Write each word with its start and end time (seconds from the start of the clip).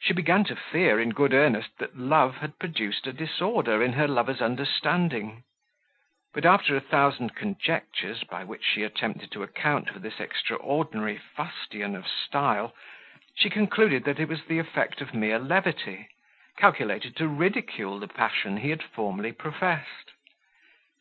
She 0.00 0.12
began 0.12 0.44
to 0.44 0.54
fear 0.54 1.00
in 1.00 1.10
good 1.10 1.34
earnest 1.34 1.78
that 1.80 1.98
love 1.98 2.36
had 2.36 2.60
produced 2.60 3.04
a 3.08 3.12
disorder 3.12 3.82
in 3.82 3.94
her 3.94 4.06
lover's 4.06 4.40
understanding; 4.40 5.42
but 6.32 6.46
after 6.46 6.76
a 6.76 6.80
thousand 6.80 7.34
conjectures 7.34 8.22
by 8.22 8.44
which 8.44 8.62
she 8.64 8.84
attempted 8.84 9.32
to 9.32 9.42
account 9.42 9.90
for 9.90 9.98
this 9.98 10.20
extraordinary 10.20 11.18
fustian 11.18 11.96
of 11.96 12.06
style, 12.06 12.76
she 13.34 13.50
concluded 13.50 14.04
that 14.04 14.20
it 14.20 14.28
was 14.28 14.44
the 14.44 14.60
effect 14.60 15.00
of 15.00 15.14
mere 15.14 15.40
levity, 15.40 16.06
calculated 16.56 17.16
to 17.16 17.26
ridicule 17.26 17.98
the 17.98 18.06
passion 18.06 18.58
he 18.58 18.70
had 18.70 18.84
formerly 18.84 19.32
professed. 19.32 20.12